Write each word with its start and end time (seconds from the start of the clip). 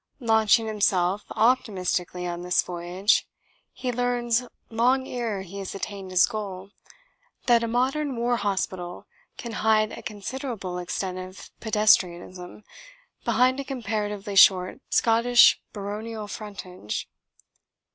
Launching 0.19 0.65
himself 0.65 1.25
optimistically 1.35 2.25
on 2.25 2.41
this 2.41 2.63
voyage 2.63 3.27
he 3.71 3.91
learns, 3.91 4.47
long 4.71 5.07
ere 5.07 5.43
he 5.43 5.59
has 5.59 5.75
attained 5.75 6.09
his 6.09 6.25
goal, 6.25 6.71
that 7.45 7.61
a 7.63 7.67
modern 7.67 8.15
war 8.15 8.37
hospital 8.37 9.05
can 9.37 9.51
hide 9.61 9.91
a 9.91 10.01
considerable 10.01 10.79
extent 10.79 11.19
of 11.19 11.51
pedestrianism 11.59 12.63
behind 13.25 13.59
a 13.59 13.63
comparatively 13.63 14.35
short 14.35 14.81
Scottish 14.89 15.61
baronial 15.71 16.27
frontage. 16.27 17.07